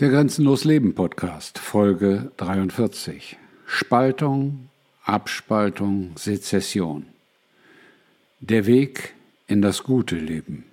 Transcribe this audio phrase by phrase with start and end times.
[0.00, 3.36] Der Grenzenlos Leben Podcast, Folge 43.
[3.66, 4.70] Spaltung,
[5.04, 7.04] Abspaltung, Sezession.
[8.40, 9.12] Der Weg
[9.46, 10.64] in das gute Leben.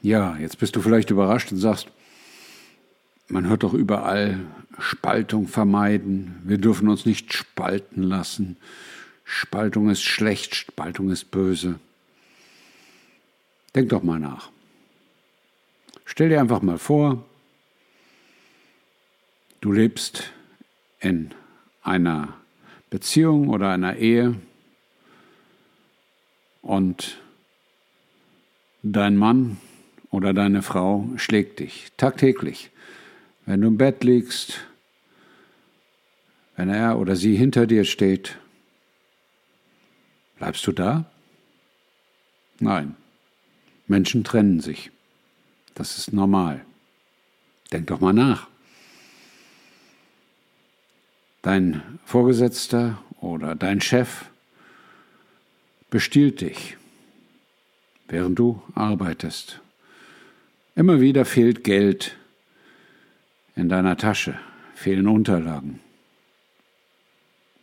[0.00, 1.92] Ja, jetzt bist du vielleicht überrascht und sagst,
[3.28, 4.40] man hört doch überall
[4.80, 8.56] Spaltung vermeiden, wir dürfen uns nicht spalten lassen,
[9.22, 11.78] Spaltung ist schlecht, Spaltung ist böse.
[13.76, 14.50] Denk doch mal nach.
[16.04, 17.24] Stell dir einfach mal vor,
[19.62, 20.32] Du lebst
[20.98, 21.30] in
[21.82, 22.34] einer
[22.90, 24.34] Beziehung oder einer Ehe
[26.62, 27.20] und
[28.82, 29.58] dein Mann
[30.10, 32.72] oder deine Frau schlägt dich tagtäglich.
[33.46, 34.66] Wenn du im Bett liegst,
[36.56, 38.38] wenn er oder sie hinter dir steht,
[40.38, 41.04] bleibst du da?
[42.58, 42.96] Nein.
[43.86, 44.90] Menschen trennen sich.
[45.74, 46.64] Das ist normal.
[47.70, 48.51] Denk doch mal nach.
[51.42, 54.26] Dein Vorgesetzter oder dein Chef
[55.90, 56.76] bestiehlt dich,
[58.06, 59.60] während du arbeitest.
[60.76, 62.16] Immer wieder fehlt Geld
[63.56, 64.38] in deiner Tasche,
[64.74, 65.80] fehlen Unterlagen.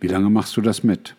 [0.02, 1.16] Wie lange machst du das mit?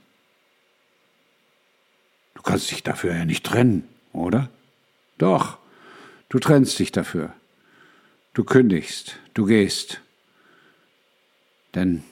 [2.34, 4.50] Du kannst dich dafür ja nicht trennen, oder?
[5.16, 5.58] Doch,
[6.28, 7.32] du trennst dich dafür.
[8.34, 10.00] Du kündigst, du gehst.
[11.74, 12.04] Denn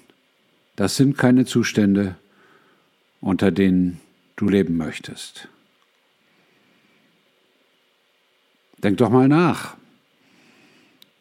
[0.78, 2.14] das sind keine Zustände,
[3.20, 4.00] unter denen
[4.36, 5.48] du leben möchtest.
[8.76, 9.76] Denk doch mal nach.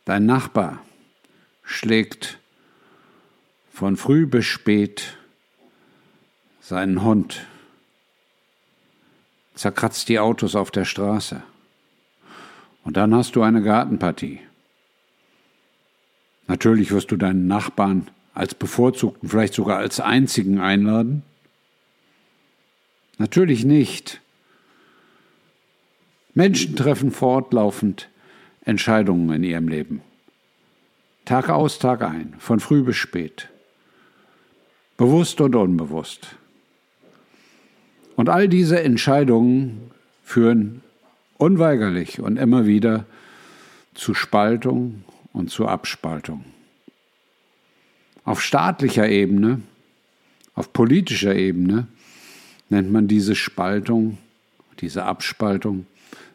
[0.06, 0.86] Dein Nachbar
[1.64, 2.38] schlägt
[3.74, 5.18] von früh bis spät
[6.62, 7.48] seinen Hund,
[9.56, 11.42] zerkratzt die Autos auf der Straße.
[12.84, 14.40] Und dann hast du eine Gartenpartie.
[16.46, 21.24] Natürlich wirst du deinen Nachbarn als bevorzugten, vielleicht sogar als einzigen einladen?
[23.17, 24.22] Natürlich nicht.
[26.36, 28.10] Menschen treffen fortlaufend
[28.64, 30.02] Entscheidungen in ihrem Leben.
[31.26, 33.50] Tag aus, Tag ein, von früh bis spät.
[34.98, 36.36] Bewusst und unbewusst.
[38.16, 39.90] Und all diese Entscheidungen
[40.23, 40.84] führen
[41.40, 43.06] unweigerlich und immer wieder
[43.95, 45.04] zu Spaltung
[45.34, 46.45] und zu Abspaltung.
[48.27, 49.61] Auf staatlicher Ebene,
[50.54, 51.88] auf politischer Ebene
[52.67, 54.17] nennt man diese Spaltung,
[54.82, 55.86] diese Abspaltung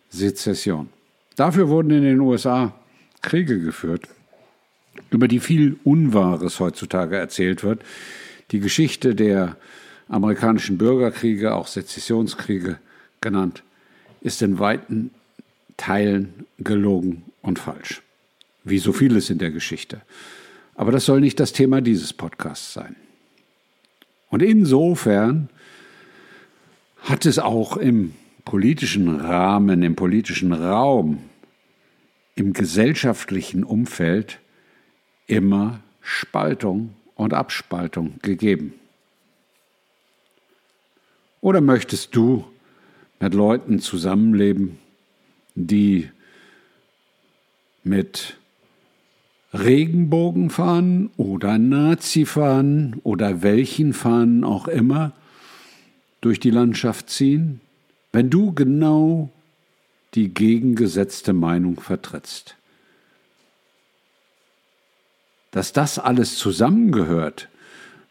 [0.09, 0.89] Sezession.
[1.37, 2.75] Dafür wurden in den USA
[3.21, 4.09] Kriege geführt,
[5.11, 7.83] über die viel Unwahres heutzutage erzählt wird.
[8.53, 9.59] Die Geschichte der
[10.09, 12.79] amerikanischen Bürgerkriege, auch Sezessionskriege
[13.21, 13.65] genannt,
[14.23, 15.11] ist in weiten
[15.77, 18.01] Teilen gelogen und falsch.
[18.65, 20.01] Wie so vieles in der Geschichte.
[20.75, 22.97] Aber das soll nicht das Thema dieses Podcasts sein.
[24.31, 25.51] Und insofern
[27.03, 31.19] hat es auch im politischen Rahmen, im politischen Raum,
[32.35, 34.39] im gesellschaftlichen Umfeld
[35.27, 38.75] immer Spaltung und Abspaltung gegeben.
[41.41, 42.45] Oder möchtest du
[43.21, 44.79] mit Leuten zusammenleben,
[45.55, 46.11] die
[47.85, 48.39] mit
[49.53, 55.13] Regenbogenfahnen oder Nazifahnen oder welchen Fahnen auch immer
[56.23, 57.61] durch die Landschaft ziehen,
[58.13, 59.31] wenn du genau
[60.15, 62.57] die gegengesetzte Meinung vertrittst.
[65.51, 67.49] Dass das alles zusammengehört,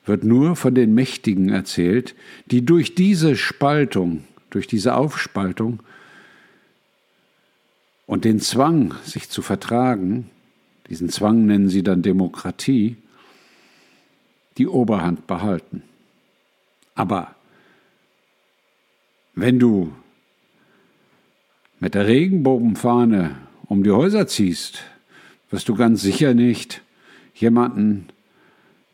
[0.05, 2.15] wird nur von den Mächtigen erzählt,
[2.45, 5.81] die durch diese Spaltung, durch diese Aufspaltung
[8.05, 10.29] und den Zwang, sich zu vertragen,
[10.91, 12.97] diesen Zwang nennen sie dann Demokratie,
[14.57, 15.83] die Oberhand behalten.
[16.95, 17.33] Aber
[19.33, 19.93] wenn du
[21.79, 23.37] mit der Regenbogenfahne
[23.67, 24.83] um die Häuser ziehst,
[25.49, 26.81] wirst du ganz sicher nicht
[27.35, 28.09] jemanden,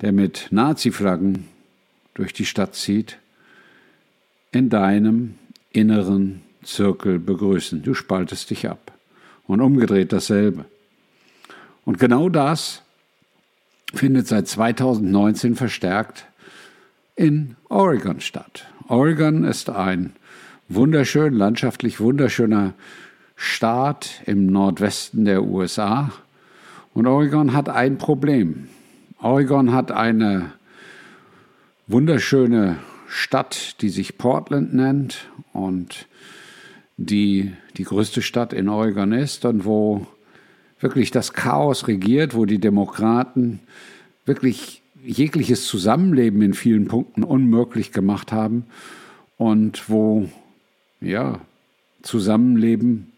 [0.02, 1.46] der mit Nazi-Flaggen
[2.14, 3.18] durch die Stadt zieht,
[4.52, 5.34] in deinem
[5.72, 7.82] inneren Zirkel begrüßen.
[7.82, 8.94] Du spaltest dich ab.
[9.48, 10.66] Und umgedreht dasselbe.
[11.88, 12.82] Und genau das
[13.94, 16.26] findet seit 2019 verstärkt
[17.16, 18.68] in Oregon statt.
[18.90, 20.12] Oregon ist ein
[20.68, 22.74] wunderschön, landschaftlich wunderschöner
[23.38, 26.12] Staat im Nordwesten der USA.
[26.94, 28.68] Und Oregon hat ein Problem.
[29.22, 30.52] Oregon hat eine
[31.88, 36.08] wunderschöne Stadt, die sich Portland nennt und
[36.98, 40.06] die die größte Stadt in Oregon ist und wo
[40.80, 43.60] wirklich das Chaos regiert, wo die Demokraten
[44.26, 48.66] wirklich jegliches Zusammenleben in vielen Punkten unmöglich gemacht haben
[49.38, 50.30] und wo
[51.00, 51.40] ja
[52.02, 53.12] Zusammenleben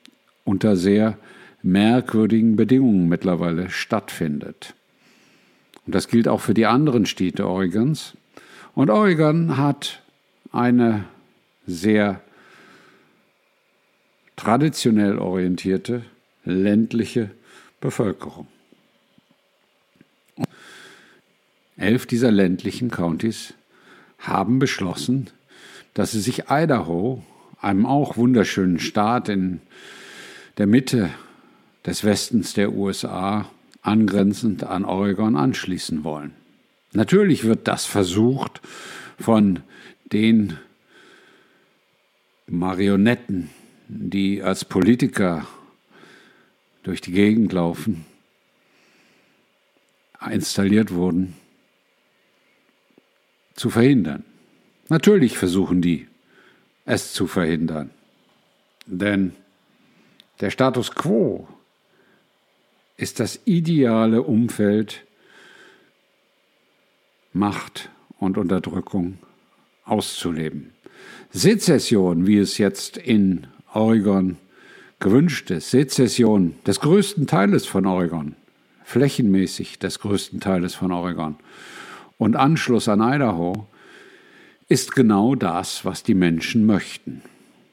[0.45, 1.17] unter sehr
[1.61, 4.73] merkwürdigen Bedingungen mittlerweile stattfindet.
[5.85, 8.15] Und das gilt auch für die anderen Städte Oregons.
[8.75, 10.01] Und Oregon hat
[10.51, 11.05] eine
[11.65, 12.21] sehr
[14.35, 16.03] traditionell orientierte
[16.45, 17.31] ländliche
[17.81, 18.47] Bevölkerung.
[21.77, 23.53] Elf dieser ländlichen Countys
[24.17, 25.29] haben beschlossen,
[25.93, 27.23] dass sie sich Idaho,
[27.61, 29.61] einem auch wunderschönen Staat in
[30.57, 31.09] der Mitte
[31.85, 33.49] des Westens der USA,
[33.81, 36.33] angrenzend an Oregon anschließen wollen.
[36.91, 38.61] Natürlich wird das versucht
[39.19, 39.61] von
[40.11, 40.57] den
[42.47, 43.49] Marionetten,
[43.87, 45.47] die als Politiker
[46.83, 48.05] durch die Gegend laufen,
[50.29, 51.35] installiert wurden,
[53.53, 54.23] zu verhindern.
[54.87, 56.07] Natürlich versuchen die,
[56.85, 57.91] es zu verhindern.
[58.85, 59.33] Denn
[60.39, 61.47] der Status quo
[62.97, 65.05] ist das ideale Umfeld,
[67.31, 69.19] Macht und Unterdrückung
[69.85, 70.73] auszuleben.
[71.31, 74.37] Sezession, wie es jetzt in Oregon
[74.99, 78.35] gewünscht ist, Sezession des größten Teiles von Oregon,
[78.83, 81.35] flächenmäßig des größten Teiles von Oregon
[82.17, 83.67] und Anschluss an Idaho,
[84.67, 87.21] ist genau das, was die Menschen möchten.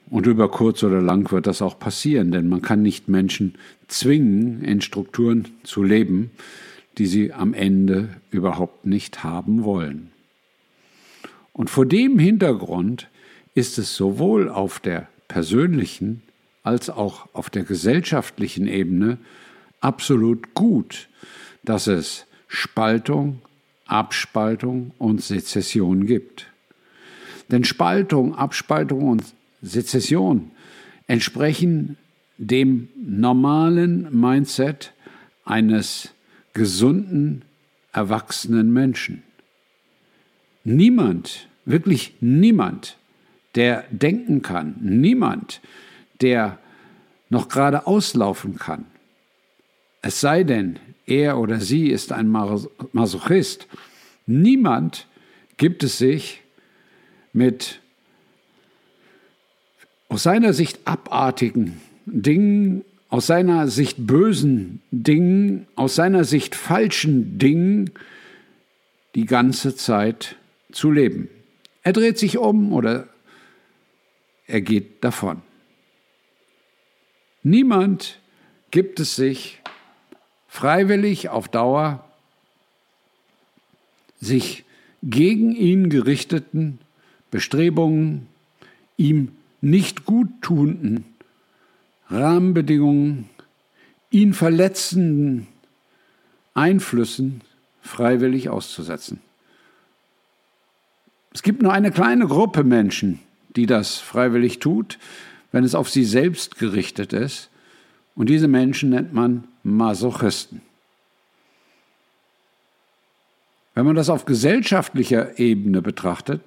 [0.09, 3.55] Und über kurz oder lang wird das auch passieren, denn man kann nicht Menschen
[3.87, 6.31] zwingen, in Strukturen zu leben,
[6.97, 10.11] die sie am Ende überhaupt nicht haben wollen.
[11.51, 13.09] Und vor dem Hintergrund
[13.53, 16.21] ist es sowohl auf der persönlichen
[16.67, 19.17] als auch auf der gesellschaftlichen Ebene
[19.79, 21.07] absolut gut,
[21.63, 23.41] dass es Spaltung,
[23.85, 26.47] Abspaltung und Sezession gibt.
[27.49, 29.23] Denn Spaltung, Abspaltung und
[29.61, 30.51] Sezession
[31.07, 31.95] entsprechen
[32.37, 34.91] dem normalen Mindset
[35.45, 36.09] eines
[36.53, 37.43] gesunden,
[37.93, 39.23] erwachsenen Menschen.
[40.65, 42.97] Niemand, wirklich niemand,
[43.55, 45.61] der denken kann, niemand,
[46.21, 46.59] der
[47.29, 48.85] noch gerade auslaufen kann,
[50.01, 53.67] es sei denn, er oder sie ist ein Masochist,
[54.25, 55.07] niemand
[55.57, 56.41] gibt es sich
[57.33, 57.81] mit
[60.09, 67.91] aus seiner Sicht abartigen Dingen, aus seiner Sicht bösen Dingen, aus seiner Sicht falschen Dingen
[69.15, 70.35] die ganze Zeit
[70.71, 71.29] zu leben.
[71.83, 73.07] Er dreht sich um oder
[74.45, 75.41] er geht davon.
[77.47, 78.19] Niemand
[78.71, 79.61] gibt es sich
[80.49, 82.03] freiwillig auf Dauer
[84.19, 84.65] sich
[85.01, 86.79] gegen ihn gerichteten
[87.31, 88.27] Bestrebungen,
[88.97, 91.05] ihm nicht guttunenden
[92.09, 93.29] Rahmenbedingungen,
[94.11, 95.47] ihn verletzenden
[96.53, 97.39] Einflüssen
[97.81, 99.21] freiwillig auszusetzen.
[101.33, 103.21] Es gibt nur eine kleine Gruppe Menschen,
[103.55, 104.99] die das freiwillig tut,
[105.51, 107.49] wenn es auf sie selbst gerichtet ist.
[108.15, 110.61] Und diese Menschen nennt man Masochisten.
[113.75, 116.41] Wenn man das auf gesellschaftlicher Ebene betrachtet,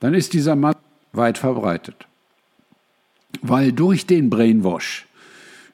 [0.00, 0.76] dann ist dieser Mann
[1.12, 2.06] weit verbreitet.
[3.42, 5.06] Weil durch den Brainwash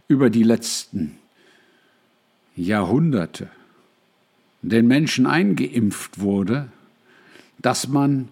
[0.08, 1.18] über die letzten
[2.56, 3.48] Jahrhunderte
[4.62, 6.70] den Menschen eingeimpft wurde,
[7.58, 8.28] dass man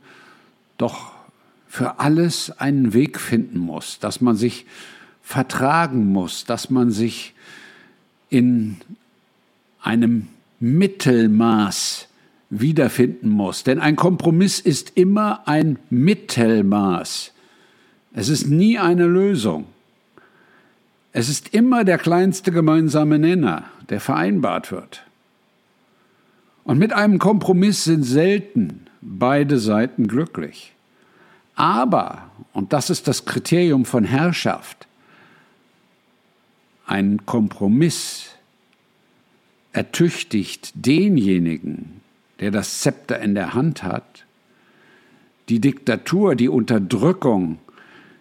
[0.78, 1.12] doch
[1.68, 4.66] für alles einen Weg finden muss, dass man sich
[5.22, 7.34] vertragen muss, dass man sich
[8.30, 8.78] in
[9.82, 10.28] einem
[10.60, 12.08] Mittelmaß
[12.50, 13.62] wiederfinden muss.
[13.62, 17.32] Denn ein Kompromiss ist immer ein Mittelmaß.
[18.14, 19.66] Es ist nie eine Lösung.
[21.12, 25.04] Es ist immer der kleinste gemeinsame Nenner, der vereinbart wird.
[26.64, 30.74] Und mit einem Kompromiss sind selten beide Seiten glücklich.
[31.58, 34.86] Aber, und das ist das Kriterium von Herrschaft,
[36.86, 38.28] ein Kompromiss
[39.72, 42.00] ertüchtigt denjenigen,
[42.38, 44.24] der das Zepter in der Hand hat,
[45.48, 47.58] die Diktatur, die Unterdrückung,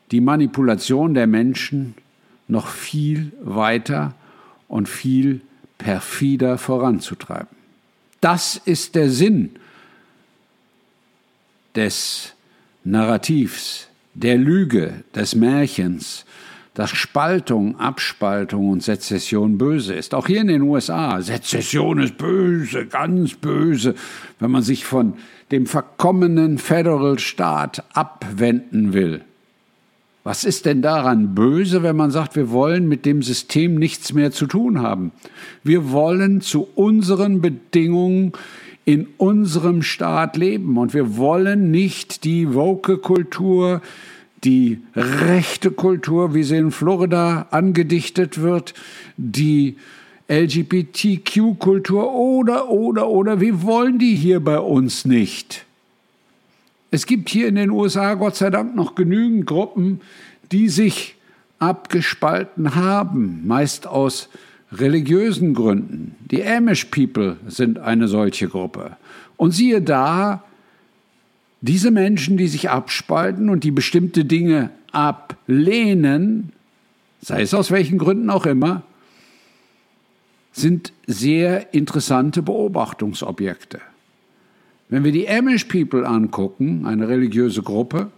[0.09, 1.93] die Manipulation der Menschen
[2.47, 4.15] noch viel weiter
[4.67, 5.41] und viel
[5.77, 7.55] perfider voranzutreiben.
[8.19, 9.57] Das ist der Sinn
[11.75, 12.33] des
[12.89, 16.25] Narrativs, der Lüge, des Märchens,
[16.73, 20.15] dass Spaltung, Abspaltung und Sezession böse ist.
[20.15, 21.21] Auch hier in den USA.
[21.21, 23.93] Sezession ist böse, ganz böse,
[24.39, 25.15] wenn man sich von
[25.51, 29.21] dem verkommenen Federal Staat abwenden will.
[30.23, 34.31] Was ist denn daran böse, wenn man sagt, wir wollen mit dem System nichts mehr
[34.31, 35.11] zu tun haben?
[35.63, 38.33] Wir wollen zu unseren Bedingungen
[38.87, 43.81] in unserem Staat leben und wir wollen nicht die Woke-Kultur,
[44.45, 48.73] die rechte Kultur, wie sie in Florida angedichtet wird,
[49.17, 49.75] die
[50.29, 55.65] LGBTQ-Kultur oder, oder, oder, wir wollen die hier bei uns nicht.
[56.89, 59.99] Es gibt hier in den USA Gott sei Dank noch genügend Gruppen,
[60.53, 61.15] die sich
[61.59, 64.29] abgespalten haben, meist aus
[64.71, 66.15] religiösen Gründen.
[66.31, 68.97] Die Amish People sind eine solche Gruppe.
[69.37, 70.43] Und siehe da,
[71.61, 76.51] diese Menschen, die sich abspalten und die bestimmte Dinge ablehnen,
[77.21, 78.83] sei es aus welchen Gründen auch immer,
[80.51, 83.79] sind sehr interessante Beobachtungsobjekte.
[84.89, 88.09] Wenn wir die Amish People angucken, eine religiöse Gruppe,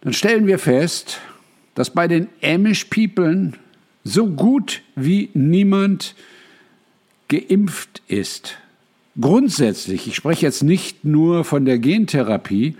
[0.00, 1.20] dann stellen wir fest,
[1.74, 3.52] dass bei den Amish People
[4.04, 6.14] so gut wie niemand
[7.28, 8.58] geimpft ist.
[9.20, 12.76] Grundsätzlich, ich spreche jetzt nicht nur von der Gentherapie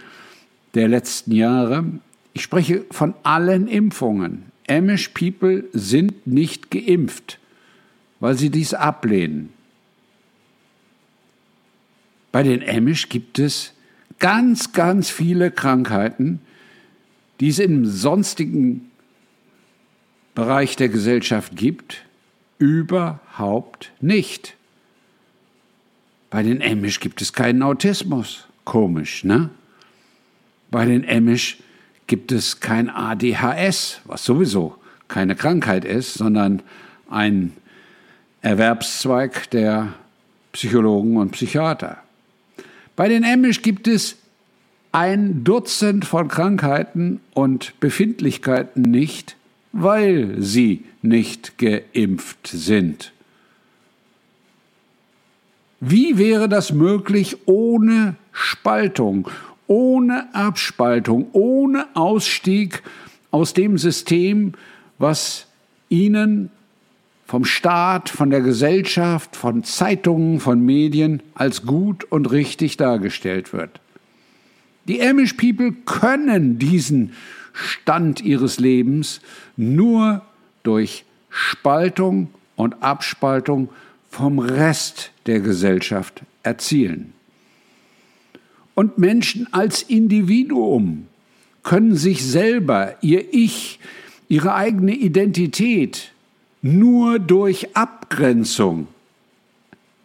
[0.75, 1.85] der letzten Jahre,
[2.33, 4.45] ich spreche von allen Impfungen.
[4.69, 7.39] Amish People sind nicht geimpft,
[8.21, 9.51] weil sie dies ablehnen.
[12.31, 13.73] Bei den Amish gibt es
[14.21, 16.41] ganz, ganz viele Krankheiten,
[17.41, 18.90] die es im sonstigen
[20.41, 21.99] Bereich der Gesellschaft gibt,
[22.59, 24.57] überhaupt nicht.
[26.31, 28.47] Bei den Amish gibt es keinen Autismus.
[28.65, 29.51] Komisch, ne?
[30.71, 31.59] Bei den Amish
[32.07, 34.77] gibt es kein ADHS, was sowieso
[35.09, 36.63] keine Krankheit ist, sondern
[37.11, 37.53] ein
[38.41, 39.93] Erwerbszweig der
[40.53, 41.99] Psychologen und Psychiater.
[42.97, 44.17] Bei den Amish gibt es
[44.91, 49.37] ein Dutzend von Krankheiten und Befindlichkeiten nicht,
[49.73, 53.13] weil sie nicht geimpft sind.
[55.81, 59.29] Wie wäre das möglich ohne Spaltung,
[59.67, 62.83] ohne Abspaltung, ohne Ausstieg
[63.31, 64.53] aus dem System,
[64.99, 65.47] was
[65.89, 66.51] ihnen
[67.25, 73.81] vom Staat, von der Gesellschaft, von Zeitungen, von Medien als gut und richtig dargestellt wird.
[74.89, 77.13] Die Amish People können diesen
[77.53, 79.21] Stand ihres Lebens
[79.57, 80.23] nur
[80.63, 83.69] durch Spaltung und Abspaltung
[84.11, 87.13] vom Rest der Gesellschaft erzielen.
[88.75, 91.07] Und Menschen als Individuum
[91.63, 93.79] können sich selber, ihr Ich,
[94.29, 96.13] ihre eigene Identität
[96.63, 98.89] nur durch Abgrenzung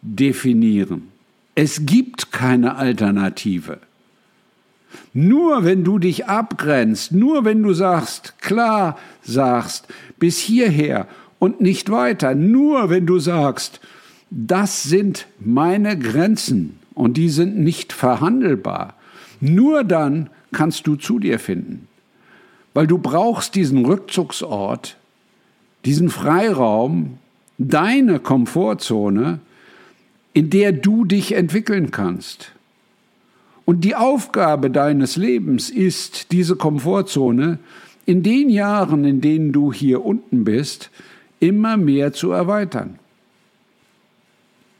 [0.02, 1.08] definieren.
[1.54, 3.78] Es gibt keine Alternative.
[5.12, 9.88] Nur wenn du dich abgrenzt, nur wenn du sagst, klar sagst,
[10.18, 11.06] bis hierher
[11.38, 13.80] und nicht weiter, nur wenn du sagst,
[14.30, 18.94] das sind meine Grenzen und die sind nicht verhandelbar,
[19.40, 21.88] nur dann kannst du zu dir finden.
[22.74, 24.96] Weil du brauchst diesen Rückzugsort,
[25.84, 27.18] diesen Freiraum,
[27.58, 29.40] deine Komfortzone,
[30.32, 32.52] in der du dich entwickeln kannst.
[33.66, 37.58] Und die Aufgabe deines Lebens ist, diese Komfortzone
[38.06, 40.90] in den Jahren, in denen du hier unten bist,
[41.40, 43.00] immer mehr zu erweitern.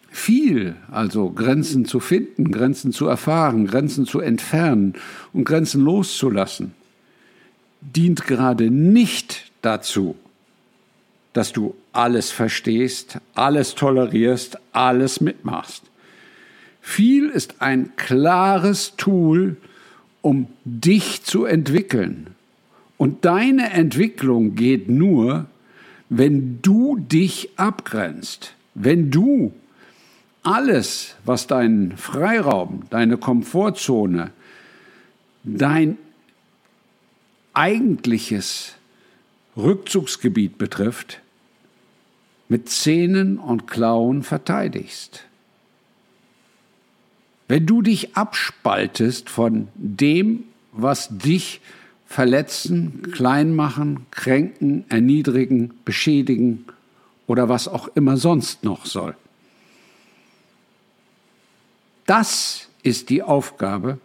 [0.08, 4.94] Viel, also Grenzen zu finden, Grenzen zu erfahren, Grenzen zu entfernen
[5.32, 6.72] und Grenzen loszulassen,
[7.80, 10.14] dient gerade nicht dazu,
[11.32, 15.82] dass du alles verstehst, alles tolerierst, alles mitmachst.
[16.88, 19.56] Viel ist ein klares Tool,
[20.22, 22.28] um dich zu entwickeln.
[22.96, 25.46] Und deine Entwicklung geht nur,
[26.10, 29.52] wenn du dich abgrenzt, wenn du
[30.44, 34.30] alles, was deinen Freiraum, deine Komfortzone,
[35.42, 35.98] dein
[37.52, 38.76] eigentliches
[39.56, 41.20] Rückzugsgebiet betrifft,
[42.48, 45.26] mit Zähnen und Klauen verteidigst.
[47.48, 51.60] Wenn du dich abspaltest von dem, was dich
[52.06, 56.64] verletzen, klein machen, kränken, erniedrigen, beschädigen
[57.26, 59.16] oder was auch immer sonst noch soll.
[62.06, 63.98] Das ist die Aufgabe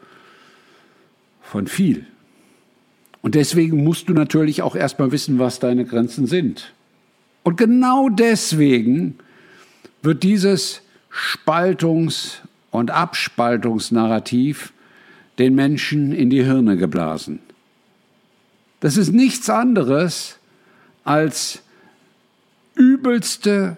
[1.42, 2.08] von viel.
[3.22, 6.74] Und deswegen musst du natürlich auch erstmal wissen, was deine Grenzen sind.
[7.44, 9.20] Und genau deswegen
[10.02, 10.82] wird dieses
[11.12, 12.42] Spaltungs-
[12.72, 14.74] und Abspaltungsnarrativ
[15.38, 17.40] den Menschen in die Hirne geblasen.
[18.80, 20.40] Das ist nichts anderes
[21.04, 21.62] als
[22.76, 23.78] übelste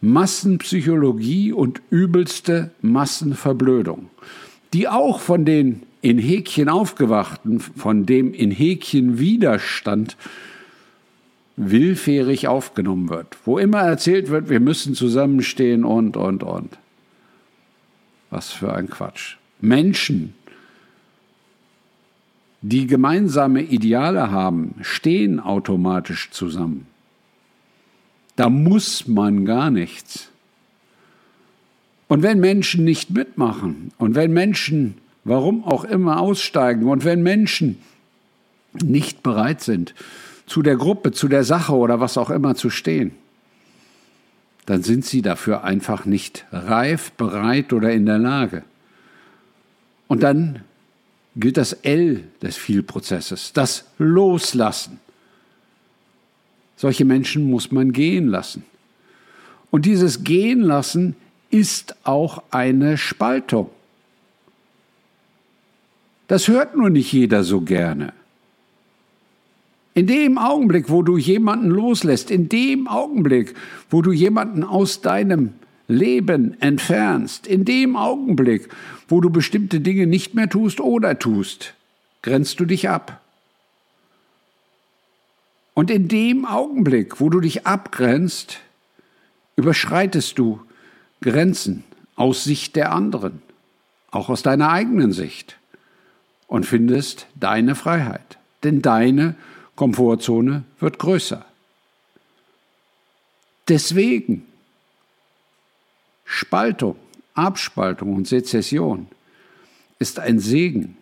[0.00, 4.10] Massenpsychologie und übelste Massenverblödung,
[4.72, 10.16] die auch von den in Häkchen aufgewachten, von dem in Häkchen Widerstand
[11.56, 16.78] willfährig aufgenommen wird, wo immer erzählt wird, wir müssen zusammenstehen und, und, und.
[18.30, 19.36] Was für ein Quatsch.
[19.60, 20.34] Menschen,
[22.60, 26.86] die gemeinsame Ideale haben, stehen automatisch zusammen.
[28.36, 30.28] Da muss man gar nichts.
[32.08, 34.94] Und wenn Menschen nicht mitmachen und wenn Menschen,
[35.24, 37.78] warum auch immer, aussteigen und wenn Menschen
[38.82, 39.94] nicht bereit sind,
[40.46, 43.12] zu der Gruppe, zu der Sache oder was auch immer zu stehen,
[44.68, 48.64] dann sind sie dafür einfach nicht reif, bereit oder in der Lage.
[50.08, 50.60] Und dann
[51.36, 55.00] gilt das L des Vielprozesses, das Loslassen.
[56.76, 58.62] Solche Menschen muss man gehen lassen.
[59.70, 61.16] Und dieses Gehen lassen
[61.48, 63.70] ist auch eine Spaltung.
[66.26, 68.12] Das hört nur nicht jeder so gerne.
[69.98, 73.56] In dem Augenblick, wo du jemanden loslässt, in dem Augenblick,
[73.90, 75.54] wo du jemanden aus deinem
[75.88, 78.68] Leben entfernst, in dem Augenblick,
[79.08, 81.74] wo du bestimmte Dinge nicht mehr tust oder tust,
[82.22, 83.20] grenzt du dich ab.
[85.74, 88.60] Und in dem Augenblick, wo du dich abgrenzt,
[89.56, 90.60] überschreitest du
[91.22, 91.82] Grenzen
[92.14, 93.42] aus Sicht der anderen,
[94.12, 95.58] auch aus deiner eigenen Sicht,
[96.46, 98.38] und findest deine Freiheit.
[98.62, 99.34] Denn deine
[99.78, 101.44] Komfortzone wird größer.
[103.68, 104.44] Deswegen
[106.24, 106.96] Spaltung,
[107.34, 109.06] Abspaltung und Sezession
[110.00, 110.96] ist ein Segen.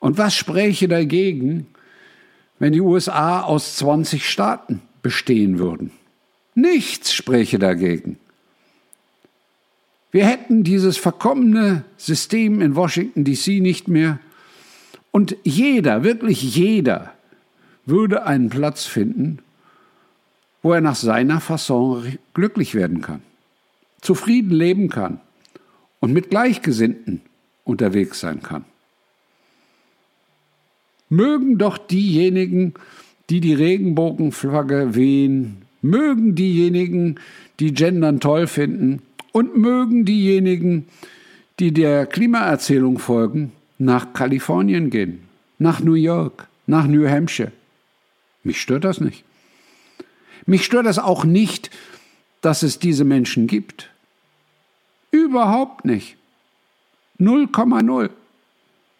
[0.00, 1.68] Und was spräche dagegen,
[2.58, 5.92] wenn die USA aus 20 Staaten bestehen würden.
[6.56, 8.18] Nichts spräche dagegen.
[10.10, 14.18] Wir hätten dieses verkommene System in Washington DC nicht mehr
[15.12, 17.14] und jeder, wirklich jeder,
[17.86, 19.38] würde einen Platz finden,
[20.62, 23.22] wo er nach seiner Fasson glücklich werden kann,
[24.00, 25.20] zufrieden leben kann
[26.00, 27.20] und mit Gleichgesinnten
[27.64, 28.64] unterwegs sein kann
[31.12, 32.72] mögen doch diejenigen,
[33.28, 37.16] die die Regenbogenflagge wehen, mögen diejenigen,
[37.60, 40.86] die Gendern toll finden und mögen diejenigen,
[41.60, 45.20] die der Klimaerzählung folgen, nach Kalifornien gehen,
[45.58, 47.52] nach New York, nach New Hampshire.
[48.44, 49.24] Mich stört das nicht.
[50.46, 51.70] Mich stört das auch nicht,
[52.40, 53.90] dass es diese Menschen gibt.
[55.10, 56.16] Überhaupt nicht.
[57.20, 58.10] 0,0.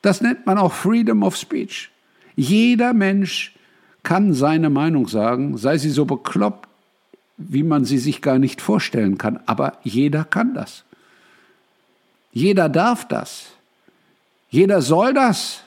[0.03, 1.91] Das nennt man auch Freedom of Speech.
[2.37, 3.55] Jeder Mensch
[4.03, 6.69] kann seine Meinung sagen, sei sie so bekloppt,
[7.37, 10.85] wie man sie sich gar nicht vorstellen kann, aber jeder kann das.
[12.33, 13.47] Jeder darf das.
[14.51, 15.63] Jeder soll das.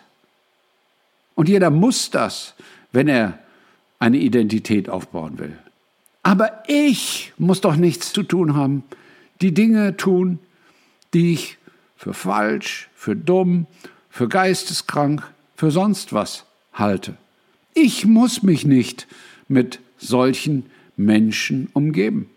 [1.36, 2.54] Und jeder muss das,
[2.92, 3.40] wenn er
[4.06, 5.58] eine Identität aufbauen will.
[6.22, 8.84] Aber ich muss doch nichts zu tun haben,
[9.42, 10.38] die Dinge tun,
[11.16, 11.58] die ich
[11.98, 13.66] für falsch, für dumm,
[14.12, 15.24] für geisteskrank,
[15.56, 17.18] für sonst was halte.
[17.74, 19.08] Ich muss mich nicht
[19.48, 22.30] mit solchen Menschen umgeben.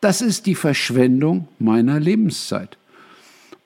[0.00, 2.78] Das ist die Verschwendung meiner Lebenszeit.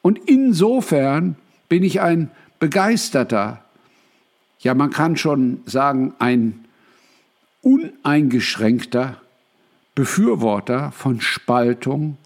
[0.01, 1.37] Und insofern
[1.69, 3.63] bin ich ein begeisterter,
[4.61, 6.65] ja man kann schon sagen, ein
[7.63, 9.21] uneingeschränkter
[9.95, 12.17] Befürworter von Spaltung,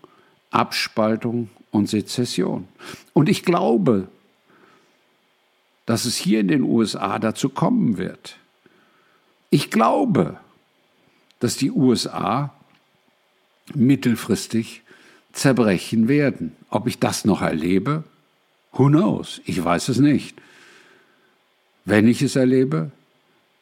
[0.50, 2.68] Abspaltung und Sezession.
[3.12, 4.08] Und ich glaube,
[5.86, 8.36] dass es hier in den USA dazu kommen wird.
[9.50, 10.38] Ich glaube,
[11.40, 12.54] dass die USA
[13.74, 14.82] mittelfristig
[15.32, 16.56] zerbrechen werden.
[16.70, 18.04] Ob ich das noch erlebe?
[18.72, 19.40] Who knows?
[19.44, 20.40] Ich weiß es nicht.
[21.84, 22.90] Wenn ich es erlebe,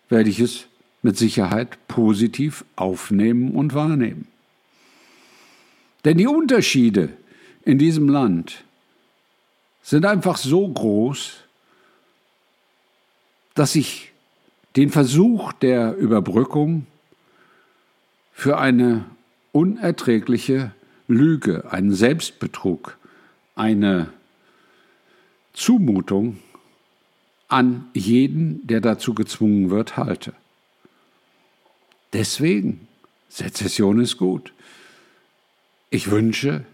[0.09, 0.67] werde ich es
[1.03, 4.29] mit Sicherheit positiv aufnehmen und wahrnehmen.
[6.05, 7.11] Denn die Unterschiede
[7.65, 8.65] in diesem Land
[9.83, 11.39] sind einfach so groß,
[13.55, 14.13] dass ich
[14.77, 16.87] den Versuch der Überbrückung
[18.33, 19.05] für eine
[19.53, 20.73] unerträgliche
[21.09, 22.97] Lüge, einen Selbstbetrug,
[23.55, 24.09] eine
[25.53, 26.39] Zumutung
[27.49, 30.33] an jeden, der dazu gezwungen wird, halte.
[32.13, 32.87] Deswegen,
[33.29, 34.53] Sezession ist gut.
[35.91, 36.65] Ich wünsche,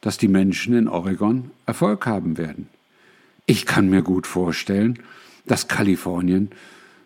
[0.00, 2.68] dass die Menschen in Oregon Erfolg haben werden.
[3.46, 4.98] Ich kann mir gut vorstellen,
[5.46, 6.50] dass Kalifornien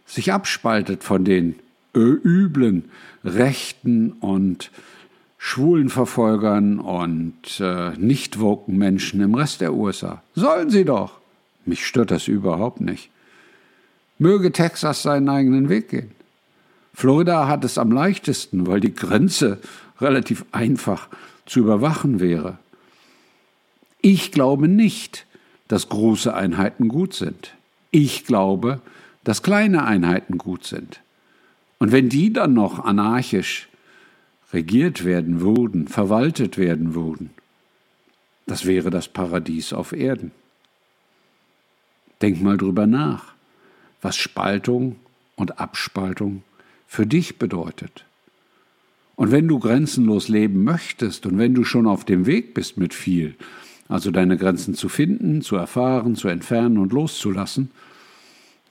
[0.06, 1.56] sich abspaltet von den
[1.94, 2.90] üblen
[3.24, 4.70] Rechten und
[5.38, 10.22] Schwulenverfolgern und äh, nicht woken Menschen im Rest der USA.
[10.34, 11.18] Sollen sie doch.
[11.64, 13.10] Mich stört das überhaupt nicht.
[14.18, 16.10] Möge Texas seinen eigenen Weg gehen.
[16.94, 19.58] Florida hat es am leichtesten, weil die Grenze
[20.00, 21.08] relativ einfach
[21.46, 22.58] zu überwachen wäre.
[24.00, 25.26] Ich glaube nicht,
[25.68, 27.54] dass große Einheiten gut sind.
[27.90, 28.80] Ich glaube,
[29.24, 31.00] dass kleine Einheiten gut sind.
[31.78, 33.68] Und wenn die dann noch anarchisch
[34.52, 37.30] regiert werden würden, verwaltet werden würden,
[38.46, 40.32] das wäre das Paradies auf Erden.
[42.20, 43.32] Denk mal drüber nach,
[44.02, 44.96] was Spaltung
[45.36, 46.42] und Abspaltung
[46.90, 48.04] für dich bedeutet.
[49.14, 52.94] Und wenn du grenzenlos leben möchtest und wenn du schon auf dem Weg bist mit
[52.94, 53.36] viel,
[53.86, 57.70] also deine Grenzen zu finden, zu erfahren, zu entfernen und loszulassen,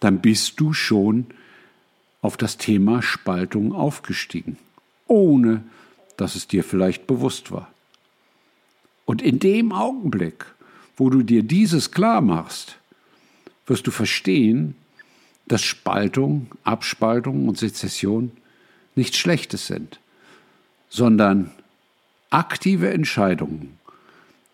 [0.01, 1.27] dann bist du schon
[2.21, 4.57] auf das Thema Spaltung aufgestiegen,
[5.07, 5.63] ohne
[6.17, 7.71] dass es dir vielleicht bewusst war.
[9.05, 10.45] Und in dem Augenblick,
[10.97, 12.79] wo du dir dieses klar machst,
[13.65, 14.75] wirst du verstehen,
[15.49, 18.31] dass Spaltung, Abspaltung und Sezession
[18.95, 19.99] nichts Schlechtes sind,
[20.89, 21.51] sondern
[22.29, 23.77] aktive Entscheidungen,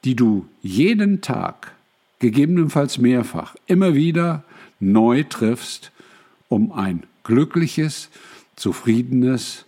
[0.04, 1.74] die du jeden Tag,
[2.20, 4.44] gegebenenfalls mehrfach, immer wieder
[4.80, 5.92] neu triffst,
[6.48, 8.10] um ein glückliches,
[8.56, 9.66] zufriedenes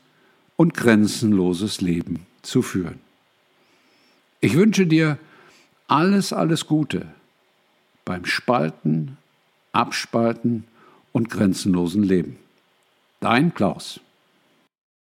[0.56, 3.00] und grenzenloses Leben zu führen.
[4.40, 5.18] Ich wünsche dir
[5.88, 7.08] alles, alles Gute
[8.06, 9.18] beim Spalten,
[9.74, 10.64] Abspalten
[11.18, 12.38] und grenzenlosen Leben.
[13.20, 14.00] Dein Klaus.